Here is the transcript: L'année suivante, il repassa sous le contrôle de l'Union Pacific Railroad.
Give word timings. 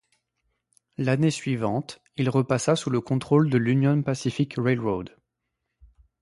L'année 0.97 1.29
suivante, 1.29 2.01
il 2.17 2.27
repassa 2.31 2.75
sous 2.75 2.89
le 2.89 3.01
contrôle 3.01 3.51
de 3.51 3.59
l'Union 3.59 4.01
Pacific 4.01 4.55
Railroad. 4.57 5.15